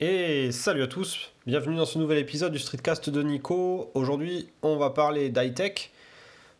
[0.00, 3.90] Et salut à tous, bienvenue dans ce nouvel épisode du Streetcast de Nico.
[3.94, 5.90] Aujourd'hui, on va parler d'high-tech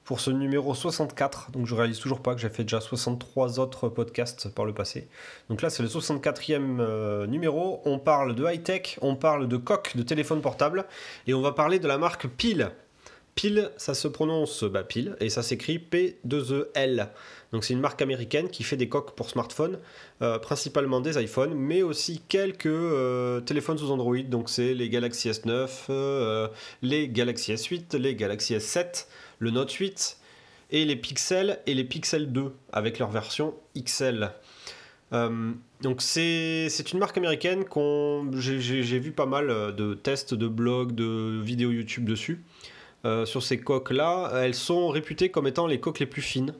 [0.03, 1.53] pour ce numéro 64.
[1.53, 5.06] Donc je réalise toujours pas que j'ai fait déjà 63 autres podcasts par le passé.
[5.51, 7.80] Donc là, c'est le 64e euh, numéro.
[7.85, 10.86] On parle de high-tech, on parle de coque de téléphone portable
[11.28, 12.72] et on va parler de la marque Pile.
[13.38, 17.06] Pile, ça se prononce bah, pile et ça s'écrit P2EL.
[17.52, 19.78] Donc c'est une marque américaine qui fait des coques pour smartphones,
[20.23, 24.19] euh, principalement des iPhones, mais aussi quelques euh, téléphones sous Android.
[24.23, 26.48] Donc c'est les Galaxy S9, euh,
[26.82, 29.06] les Galaxy S8, les Galaxy S7,
[29.38, 30.18] le Note 8
[30.73, 34.32] et les Pixel et les Pixel 2 avec leur version XL.
[35.12, 41.41] donc c'est une marque américaine qu'on j'ai vu pas mal de tests de blogs, de
[41.41, 42.43] vidéos YouTube dessus.
[43.05, 46.55] Euh, sur ces coques-là, elles sont réputées comme étant les coques les plus fines.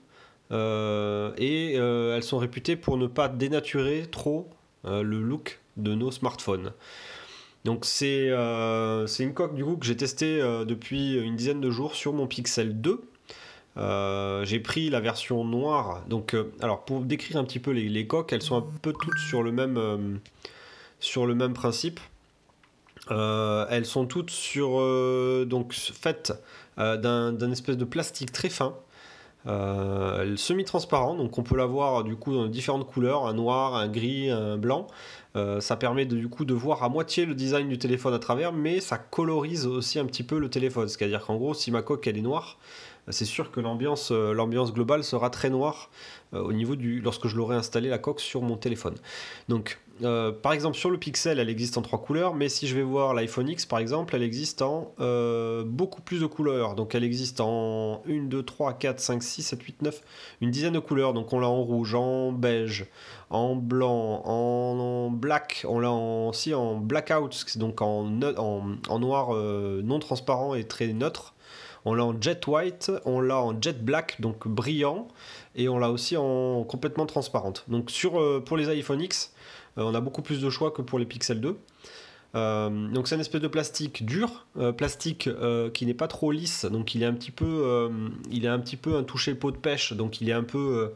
[0.51, 4.49] Euh, et euh, elles sont réputées pour ne pas dénaturer trop
[4.85, 6.73] le look de nos smartphones.
[7.65, 12.15] Donc c'est une coque du coup que j'ai testée depuis une dizaine de jours sur
[12.15, 13.03] mon Pixel 2.
[14.45, 16.05] j'ai pris la version noire.
[16.09, 19.43] Donc, alors pour décrire un petit peu les, coques, elles sont un peu toutes sur
[19.43, 19.53] le
[21.35, 22.01] même principe.
[23.11, 26.33] Euh, elles sont toutes sur, euh, donc faites
[26.79, 28.75] euh, d'un espèce de plastique très fin,
[30.37, 34.59] semi-transparent, donc on peut l'avoir du coup dans différentes couleurs, un noir, un gris, un
[34.59, 34.87] blanc.
[35.61, 38.53] ça permet de, du coup de voir à moitié le design du téléphone à travers,
[38.53, 40.89] mais ça colorise aussi un petit peu le téléphone.
[40.89, 42.59] C'est-à-dire qu'en gros, si ma coque elle est noire,
[43.11, 45.91] c'est sûr que l'ambiance l'ambiance globale sera très noire
[46.33, 48.95] au niveau du lorsque je l'aurai installé la coque sur mon téléphone.
[49.49, 52.75] Donc euh, par exemple, sur le Pixel, elle existe en trois couleurs, mais si je
[52.77, 56.75] vais voir l'iPhone X, par exemple, elle existe en euh, beaucoup plus de couleurs.
[56.75, 60.03] Donc, elle existe en 1, 2, 3, 4, 5, 6, 7, 8, 9,
[60.41, 61.15] une dizaine de couleurs.
[61.15, 62.87] Donc, on l'a en rouge, en beige,
[63.31, 70.55] en blanc, en, black, on l'a aussi en blackout, donc en, noir euh, non transparent
[70.55, 71.35] et très neutre.
[71.85, 75.09] On l'a en jet white, on l'a en jet black, donc brillant,
[75.55, 77.65] et on l'a aussi en complètement transparente.
[77.69, 79.33] Donc, sur, pour les iPhone X,
[79.79, 81.57] euh, on a beaucoup plus de choix que pour les Pixel 2.
[82.35, 85.31] Euh, donc c'est une espèce de plastique dur, euh, plastique
[85.73, 87.91] qui n'est pas trop lisse, donc il est un petit peu,
[88.31, 90.93] il est un petit peu un toucher peau de pêche, donc il est un peu,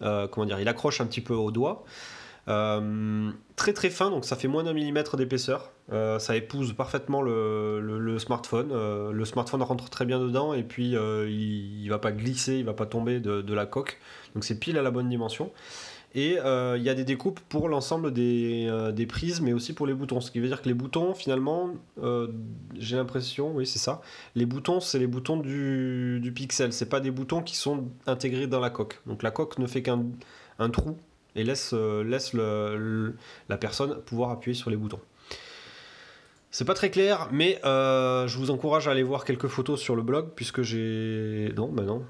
[0.00, 1.84] comment dire, il accroche un petit peu au doigt.
[3.56, 5.70] Très très fin, donc ça fait moins d'un millimètre d'épaisseur.
[5.90, 8.70] ça épouse parfaitement le, smartphone.
[9.12, 12.74] le smartphone rentre très bien dedans et puis il, ne va pas glisser, il va
[12.74, 13.98] pas tomber de, la coque.
[14.34, 15.50] Donc c'est pile à la bonne dimension.
[16.14, 19.86] Et euh, il y a des découpes pour l'ensemble des, euh, prises, mais aussi pour
[19.86, 20.20] les boutons.
[20.20, 21.70] Ce qui veut dire que les boutons, finalement,
[22.02, 22.28] euh,
[22.76, 24.00] j'ai l'impression, oui, c'est ça.
[24.34, 26.72] Les boutons, c'est les boutons du, du Pixel.
[26.72, 29.00] C'est pas des boutons qui sont intégrés dans la coque.
[29.06, 30.04] Donc la coque ne fait qu'un
[30.58, 30.96] un trou
[31.36, 33.14] et laisse, le,
[33.48, 35.00] la personne pouvoir appuyer sur les boutons.
[36.50, 40.02] C'est pas très clair, mais je vous encourage à aller voir quelques photos sur le
[40.02, 41.52] blog, puisque j'ai.
[41.56, 42.04] Non, bah non,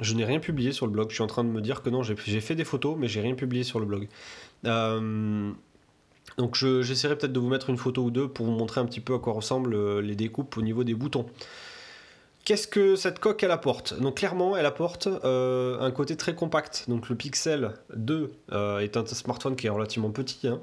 [0.00, 1.10] je n'ai rien publié sur le blog.
[1.10, 3.20] Je suis en train de me dire que non, j'ai fait des photos, mais j'ai
[3.20, 4.08] rien publié sur le blog.
[4.64, 5.50] Euh,
[6.36, 9.00] donc j'essaierai peut-être de vous mettre une photo ou deux pour vous montrer un petit
[9.00, 11.26] peu à quoi ressemblent euh, les découpes au niveau des boutons.
[12.48, 14.00] Qu'est-ce que cette coque elle apporte?
[14.00, 16.86] Donc clairement elle apporte euh, un côté très compact.
[16.88, 18.32] Donc le Pixel 2
[18.80, 20.60] est un smartphone qui est relativement petit hein,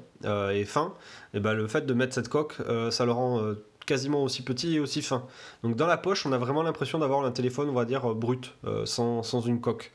[0.50, 0.94] et fin.
[1.32, 2.56] Et ben, le fait de mettre cette coque,
[2.90, 3.54] ça le rend
[3.86, 5.24] quasiment aussi petit et aussi fin.
[5.62, 8.14] Donc dans la poche, on a vraiment l'impression d'avoir un téléphone, on va dire, euh,
[8.14, 9.92] brut, euh, sans, une coque.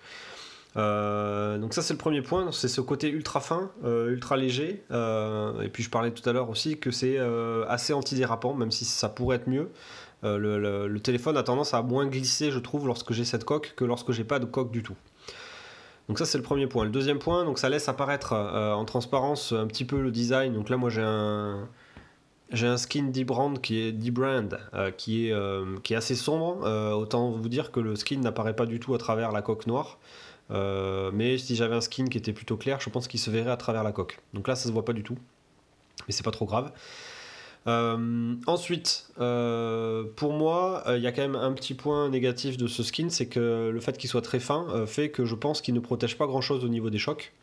[0.78, 4.84] Euh, donc ça c'est le premier point, c'est ce côté ultra fin, ultra léger.
[4.90, 7.20] et puis je parlais tout à l'heure aussi que c'est
[7.68, 9.70] assez antidérapant, même si ça pourrait être mieux.
[10.24, 14.12] Le, téléphone a tendance à moins glisser, je trouve, lorsque j'ai cette coque que lorsque
[14.12, 14.96] j'ai pas de coque du tout.
[16.08, 16.84] Donc ça c'est le premier point.
[16.84, 20.54] Le deuxième point, donc ça laisse apparaître en transparence un petit peu le design.
[20.54, 21.68] Donc là moi j'ai un,
[22.78, 26.66] skin D-Brand qui est, euh, qui, est, euh, assez sombre.
[26.66, 29.68] Euh, autant vous dire que le skin n'apparaît pas du tout à travers la coque
[29.68, 30.00] noire.
[30.50, 33.58] mais si j'avais un skin qui était plutôt clair, je pense qu'il se verrait à
[33.58, 34.20] travers la coque.
[34.34, 35.18] Donc là, ça se voit pas du tout.
[36.08, 36.72] Mais c'est pas trop grave.
[37.66, 43.10] Ensuite, pour moi, il y a quand même un petit point négatif de ce skin,
[43.10, 46.18] c'est que le fait qu'il soit très fin fait que je pense qu'il ne protège
[46.18, 47.34] pas grand chose au niveau des chocs.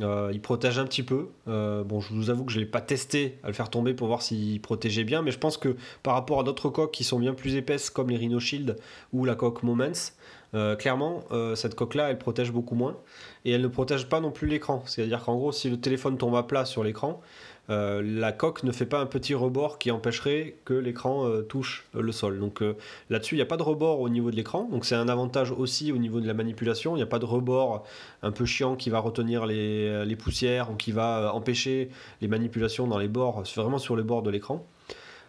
[0.00, 1.28] Euh, il protège un petit peu.
[1.48, 3.94] Euh, bon, je vous avoue que je ne l'ai pas testé à le faire tomber
[3.94, 7.04] pour voir s'il protégeait bien, mais je pense que par rapport à d'autres coques qui
[7.04, 8.76] sont bien plus épaisses comme les Rhino Shield
[9.12, 10.12] ou la coque Moments,
[10.54, 11.24] euh, clairement,
[11.54, 12.96] cette coque-là, elle protège beaucoup moins.
[13.44, 14.82] Et elle ne protège pas non plus l'écran.
[14.86, 17.20] C'est-à-dire qu'en gros, si le téléphone tombe à plat sur l'écran,
[17.68, 22.40] la coque ne fait pas un petit rebord qui empêcherait que l'écran touche le sol.
[22.40, 22.62] Donc
[23.10, 24.68] là-dessus, il n'y a pas de rebord au niveau de l'écran.
[24.70, 26.94] Donc c'est un avantage aussi au niveau de la manipulation.
[26.94, 27.84] Il n'y a pas de rebord
[28.22, 31.90] un peu chiant qui va retenir les, les poussières ou qui va empêcher
[32.22, 34.66] les manipulations dans les bords, vraiment sur les bords de l'écran.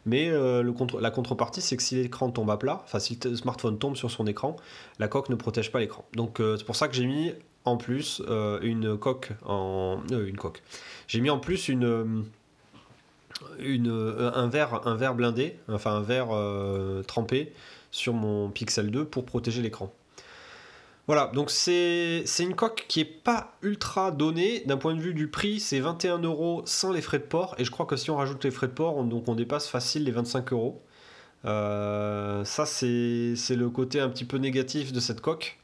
[0.06, 0.63] Mais euh,
[1.00, 4.12] la contrepartie, c'est que si l'écran tombe à plat, enfin si le smartphone tombe sur
[4.12, 4.56] son écran,
[5.00, 6.06] la coque ne protège pas l'écran.
[6.13, 7.31] Donc euh, c'est pour ça que j'ai mis
[7.66, 10.62] en plus euh, une coque en une coque.
[11.07, 12.25] J'ai mis en plus une,
[13.60, 16.30] une un verre un verre blindé, enfin un verre
[17.07, 17.54] trempé
[17.92, 19.92] sur mon Pixel 2 pour protéger l'écran.
[21.09, 24.61] Voilà, donc c'est une coque qui est pas ultra donnée.
[24.67, 27.56] D'un point de vue du prix, c'est 21 euros sans les frais de port.
[27.57, 30.11] Et je crois que si on rajoute les frais de port, on, dépasse facile les
[30.11, 30.83] 25 euros.
[31.45, 35.57] Euh, ça, c'est le côté un petit peu négatif de cette coque.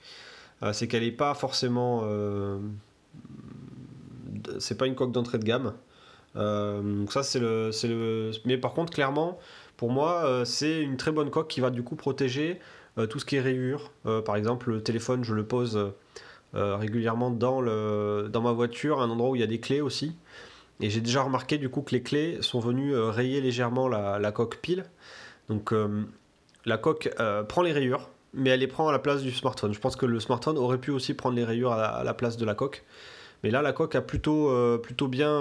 [0.64, 2.02] Euh, c'est qu'elle n'est pas forcément.
[2.06, 2.58] Euh,
[4.58, 5.74] c'est pas une coque d'entrée de gamme.
[6.34, 8.32] ça, c'est le.
[8.46, 9.38] Mais par contre, clairement,
[9.78, 12.60] pour moi, c'est une très bonne coque qui va du coup protéger
[13.10, 13.92] tout ce qui est rayures.
[14.06, 15.94] Euh, par exemple, le téléphone, je le pose
[16.56, 19.82] euh, régulièrement dans, le, dans ma voiture, un endroit où il y a des clés
[19.82, 20.16] aussi.
[20.80, 24.58] Et j'ai déjà remarqué du coup que les clés sont venues rayer légèrement la, coque
[24.58, 24.86] pile.
[25.48, 25.74] Donc
[26.66, 27.10] la coque
[27.48, 29.74] prend les rayures, mais elle les prend à la place du smartphone.
[29.74, 32.44] Je pense que le smartphone aurait pu aussi prendre les rayures à la, place de
[32.44, 32.84] la coque.
[33.42, 35.40] Mais là, la coque a plutôt, plutôt bien,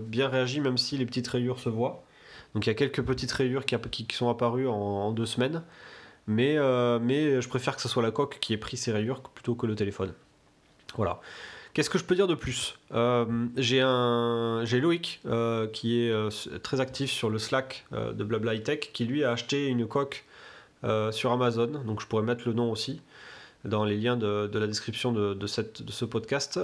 [0.00, 2.02] bien réagi, même si les petites rayures se voient.
[2.54, 5.62] Donc il y a quelques petites rayures qui, qui, sont apparues en deux semaines.
[6.28, 9.22] Mais, euh, mais je préfère que ce soit la coque qui ait pris ses rayures
[9.22, 10.12] plutôt que le téléphone.
[10.94, 11.20] Voilà.
[11.72, 12.78] Qu'est-ce que je peux dire de plus?
[12.92, 13.24] Euh,
[13.56, 16.12] J'ai un, Loïc euh, qui est
[16.62, 20.24] très actif sur le Slack de Blabla qui lui a acheté une coque
[21.10, 21.82] sur Amazon.
[21.86, 23.00] Donc je pourrais mettre le nom aussi
[23.64, 26.60] dans les liens de, la description de ce podcast.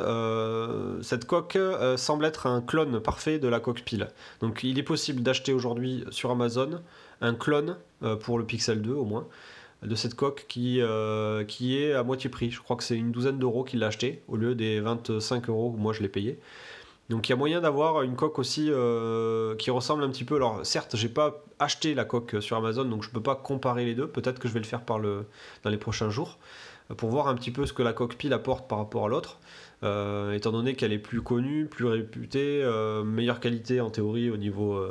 [1.01, 1.59] cette coque
[1.97, 4.09] semble être un clone parfait de la coque pile.
[4.41, 6.83] Donc il est possible d'acheter aujourd'hui sur Amazon
[7.21, 7.77] un clone
[8.21, 9.27] pour le Pixel 2 au moins
[9.85, 12.51] de cette coque qui, euh, qui est à moitié prix.
[12.51, 15.73] Je crois que c'est une douzaine d'euros qu'il l'a acheté au lieu des 25 euros
[15.75, 16.39] où moi je l'ai payé.
[17.11, 20.37] Donc il y a moyen d'avoir une coque aussi euh, qui ressemble un petit peu.
[20.37, 23.95] Alors certes, j'ai pas acheté la coque sur Amazon, donc je peux pas comparer les
[23.95, 24.09] deux.
[24.09, 26.39] Peut-être que je vais le faire dans les prochains jours
[26.97, 29.39] pour voir un petit peu ce que la coque pile apporte par rapport à l'autre.
[29.83, 32.65] Euh, étant donné qu'elle est plus connue, plus réputée,
[33.05, 34.83] meilleure qualité en théorie au niveau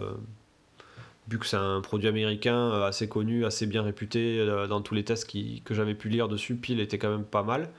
[1.27, 4.93] vu que c'est un produit américain euh, assez connu, assez bien réputé euh, dans tous
[4.93, 7.69] les tests que j'avais pu lire dessus, pile était quand même pas mal.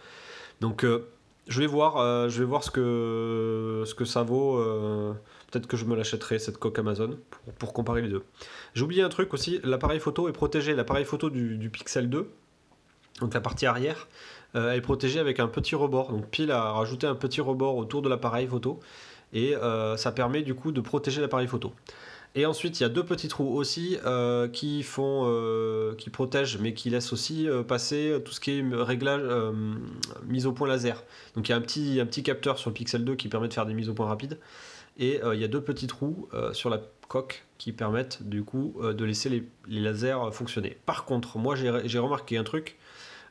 [0.61, 1.09] Donc euh,
[1.49, 1.95] je vais voir,
[2.31, 4.59] ce que ça vaut.
[5.51, 7.19] Peut-être que je me l'achèterai cette coque Amazon
[7.59, 8.25] pour, comparer les deux.
[8.75, 12.31] J'ai oublié un truc aussi, l'appareil photo est protégé, l'appareil photo du, Pixel 2,
[13.21, 14.09] donc la partie arrière,
[14.55, 16.11] est protégée avec un petit rebord.
[16.13, 18.81] Donc Pile a rajouté un petit rebord autour de l'appareil photo
[19.35, 19.55] et
[19.97, 21.75] ça permet du coup de protéger l'appareil photo.
[22.37, 26.59] Et ensuite, il y a deux petits trous aussi euh, qui font, euh, qui protègent,
[26.59, 29.23] mais qui laissent aussi euh, passer tout ce qui est réglage,
[30.27, 31.05] mise au point laser.
[31.37, 33.47] Donc il y a un petit, un petit capteur sur le Pixel 2 qui permet
[33.47, 34.39] de faire des mises au point rapides.
[34.97, 39.05] Et il y a deux petits trous sur la coque qui permettent du coup de
[39.05, 40.79] laisser les, les, lasers fonctionner.
[40.87, 42.79] Par contre, moi j'ai remarqué un truc.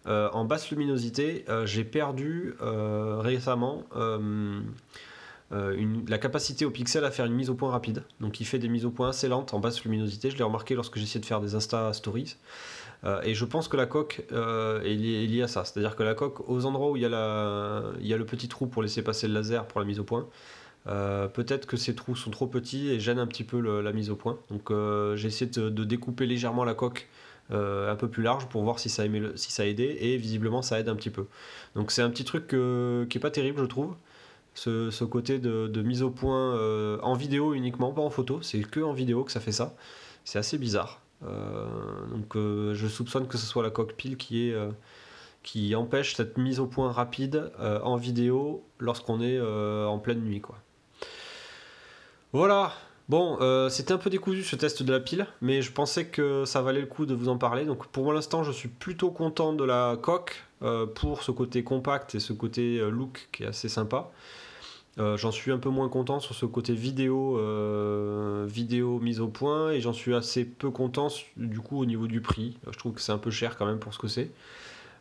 [0.06, 3.86] en basse luminosité, j'ai perdu récemment
[5.54, 8.04] euh, la capacité au pixel à faire une mise au point rapide.
[8.20, 10.32] Donc il fait des mises au point assez lentes en basse luminosité.
[10.32, 12.38] Je l'ai remarqué lorsque j'essayais de faire des Insta Stories.
[13.04, 15.66] Euh, et je pense que la coque euh, est, liée, à ça.
[15.66, 19.04] C'est-à-dire que la coque, aux endroits où il y, a le petit trou pour laisser
[19.04, 20.28] passer le laser pour la mise au point,
[20.86, 24.16] peut-être que ces trous sont trop petits et gênent un petit peu la mise au
[24.16, 24.40] point.
[24.50, 24.72] Donc
[25.16, 27.10] j'ai essayé de, découper légèrement la coque
[27.52, 30.88] un peu plus large pour voir si ça, aimait ça aidait et visiblement ça aide
[30.90, 31.28] un petit peu.
[31.76, 33.95] Donc c'est un petit truc qui est pas terrible je trouve
[34.54, 38.80] ce, côté de, mise au point euh, en vidéo uniquement, pas en photo, c'est que
[38.80, 39.76] en vidéo que ça fait ça.
[40.26, 41.02] C'est assez bizarre.
[41.26, 41.68] Euh,
[42.12, 44.56] donc euh, je soupçonne que ce soit la coque pile qui, est,
[45.42, 50.42] qui empêche cette mise au point rapide en vidéo lorsqu'on est en pleine nuit.
[50.42, 50.57] Quoi.
[52.31, 52.74] Voilà,
[53.10, 53.38] Bon,
[53.69, 56.80] c'était un peu décousu ce test de la pile, mais je pensais que ça valait
[56.80, 57.66] le coup de vous en parler.
[57.66, 60.42] Donc pour l'instant, je suis plutôt content de la coque
[60.95, 64.10] pour ce côté compact et ce côté look qui est assez sympa.
[65.00, 69.28] Euh, j'en suis un peu moins content sur ce côté vidéo, euh, vidéo mise au
[69.28, 72.57] point et j'en suis assez peu content du coup au niveau du prix.
[72.69, 74.31] Je trouve que c'est un peu cher quand même pour ce que c'est.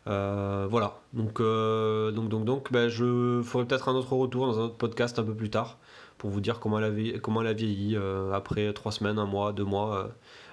[0.07, 4.63] Euh, voilà, donc, donc, donc, donc ben, je ferai peut-être un autre retour dans un
[4.65, 5.79] autre podcast un peu plus tard
[6.17, 7.97] pour vous dire comment elle a, comment elle a vieilli
[8.33, 10.11] après trois semaines, un mois, deux mois.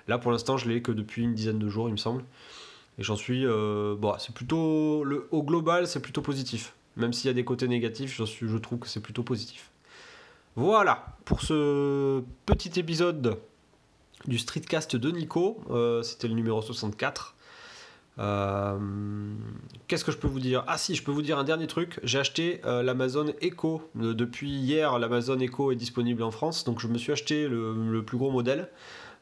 [0.10, 2.24] Là pour l'instant, je l'ai que depuis une dizaine de jours, il me semble.
[2.98, 3.46] Et j'en suis.
[3.46, 5.06] bon, c'est plutôt.
[5.06, 6.74] Le, au global, c'est plutôt positif.
[6.98, 9.72] Même s'il y a des côtés négatifs, je, trouve que c'est plutôt positif.
[10.56, 13.38] Voilà, pour ce petit épisode
[14.26, 17.36] du streetcast de Nico, euh, c'était le numéro 64.
[18.20, 18.78] Euh,
[19.88, 20.64] qu'est-ce que je peux vous dire?
[20.68, 22.00] Ah si, je peux vous dire un dernier truc.
[22.04, 23.82] J'ai acheté euh, l'Amazon Echo.
[23.96, 26.66] depuis hier, l'Amazon Echo est disponible en France.
[26.66, 28.70] Donc je me suis acheté le, plus gros modèle.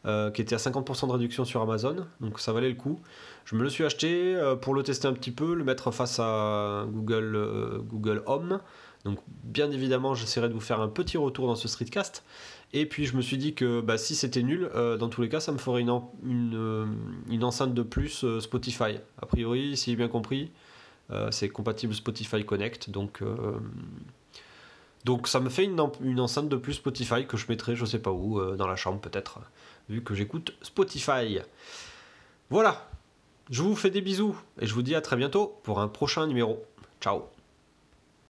[0.05, 3.01] Qui était à 50% de réduction sur Amazon, donc ça valait le coup.
[3.43, 6.85] Je me le suis acheté pour le tester un petit peu, le mettre face à
[6.87, 8.61] Google, Google Home.
[9.03, 12.23] Donc bien évidemment, j'essaierai de vous faire un petit retour dans ce streetcast.
[12.73, 15.29] Et puis je me suis dit que bah, si c'était nul, euh, dans tous les
[15.29, 15.89] cas, ça me ferait une,
[16.53, 16.85] euh,
[17.29, 18.99] une, enceinte de plus euh, Spotify.
[19.21, 20.51] A priori, si j'ai bien compris,
[21.31, 22.89] c'est compatible Spotify Connect.
[22.89, 23.23] Donc,
[25.07, 25.79] donc ça me fait une,
[26.19, 29.39] enceinte de plus Spotify que je mettrai je sais pas où, dans la chambre peut-être,
[29.87, 31.39] vu que j'écoute Spotify.
[32.49, 32.89] Voilà,
[33.49, 36.27] je vous fais des bisous et je vous dis à très bientôt pour un prochain
[36.27, 36.61] numéro.
[36.99, 37.36] Ciao